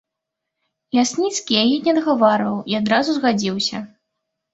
[0.99, 3.83] Лясніцкі яе не адгаварваў і адразу згадзіўся.